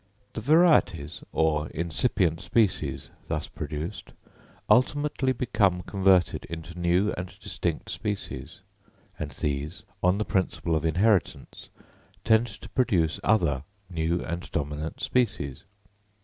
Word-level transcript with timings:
The 0.33 0.41
varieties, 0.41 1.23
or 1.31 1.67
incipient 1.69 2.41
species, 2.41 3.11
thus 3.27 3.47
produced, 3.47 4.13
ultimately 4.67 5.31
become 5.31 5.83
converted 5.83 6.43
into 6.45 6.73
new 6.79 7.13
and 7.15 7.39
distinct 7.39 7.91
species; 7.91 8.61
and 9.19 9.29
these, 9.29 9.83
on 10.01 10.17
the 10.17 10.25
principle 10.25 10.75
of 10.75 10.85
inheritance, 10.85 11.69
tend 12.25 12.47
to 12.47 12.69
produce 12.69 13.19
other 13.23 13.63
new 13.91 14.21
and 14.23 14.49
dominant 14.51 15.01
species. 15.01 15.65